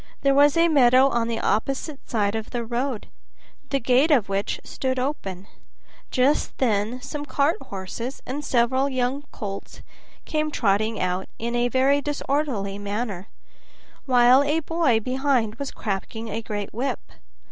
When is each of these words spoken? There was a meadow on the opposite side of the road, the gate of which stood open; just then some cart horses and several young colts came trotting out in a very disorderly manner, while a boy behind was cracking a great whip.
There 0.21 0.33
was 0.33 0.57
a 0.57 0.67
meadow 0.67 1.09
on 1.09 1.27
the 1.27 1.39
opposite 1.39 2.09
side 2.09 2.33
of 2.33 2.49
the 2.49 2.65
road, 2.65 3.07
the 3.69 3.79
gate 3.79 4.09
of 4.09 4.29
which 4.29 4.59
stood 4.63 4.97
open; 4.97 5.45
just 6.09 6.57
then 6.57 6.99
some 7.03 7.23
cart 7.23 7.61
horses 7.61 8.19
and 8.25 8.43
several 8.43 8.89
young 8.89 9.25
colts 9.31 9.83
came 10.25 10.49
trotting 10.49 10.99
out 10.99 11.29
in 11.37 11.55
a 11.55 11.67
very 11.67 12.01
disorderly 12.01 12.79
manner, 12.79 13.27
while 14.07 14.41
a 14.41 14.61
boy 14.61 14.99
behind 14.99 15.53
was 15.59 15.69
cracking 15.69 16.29
a 16.31 16.41
great 16.41 16.73
whip. 16.73 17.01